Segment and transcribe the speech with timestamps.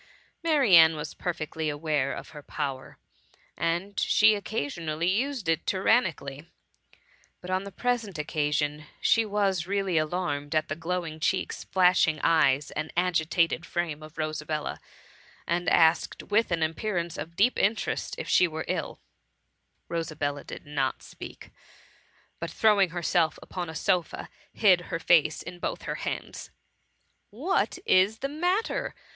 [0.43, 2.97] Marianne was perfectly aware of her power,
[3.55, 6.47] and she occasionally used it ty rannically,
[7.39, 12.71] but on the present occasion she was really alarmed at the glowing cheeks, flashing eyes,
[12.71, 14.79] and agitated frame of Rosabella,
[15.45, 18.95] and ask ed with an appearance of deep interesti if she were ill.
[18.95, 18.97] 9S THE
[19.89, 19.99] MUMMY.
[19.99, 21.51] Rosabella did not speak,
[22.39, 26.49] but throwing her self upon a sofa, hid her face in both lier hands.
[27.29, 28.95] What is the matter?"